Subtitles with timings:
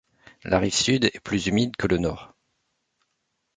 [0.43, 2.33] La rive sud est plus humide que le nord.